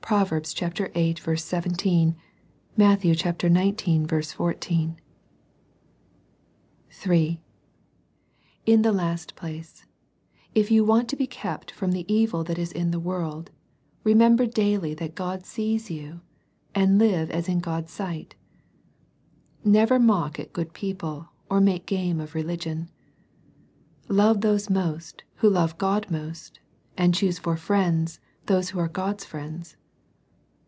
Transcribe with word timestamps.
(Prov. 0.00 0.30
viii. 0.30 1.16
17; 1.36 2.16
Matt. 2.78 3.00
xix. 3.02 4.32
14.) 4.34 4.96
(3) 6.90 7.40
In 8.64 8.80
the 8.82 8.90
last 8.92 9.36
place, 9.36 9.84
if 10.54 10.70
you 10.70 10.82
want 10.82 11.10
to 11.10 11.16
be 11.16 11.26
kept 11.26 11.70
from 11.72 11.92
the 11.92 12.10
evil 12.10 12.42
that 12.44 12.56
is 12.58 12.72
in 12.72 12.90
the 12.90 12.98
world, 12.98 13.50
remember 14.02 14.46
daily 14.46 14.94
that 14.94 15.14
God 15.14 15.44
sees 15.44 15.90
you, 15.90 16.22
and 16.74 16.98
live 16.98 17.30
as 17.30 17.46
in 17.46 17.58
God's 17.58 17.92
sight. 17.92 18.34
Never 19.62 19.98
mock 19.98 20.40
at 20.40 20.54
good 20.54 20.72
people, 20.72 21.28
or 21.50 21.60
make 21.60 21.84
game 21.84 22.18
of 22.18 22.34
religion. 22.34 22.88
Love 24.08 24.40
those 24.40 24.70
most 24.70 25.24
who 25.34 25.50
love 25.50 25.76
God 25.76 26.10
most, 26.10 26.60
and 26.96 27.14
choose 27.14 27.38
for 27.38 27.58
friends 27.58 28.20
those 28.46 28.70
who 28.70 28.78
are 28.78 28.88
God's 28.88 29.26
friends. 29.26 29.76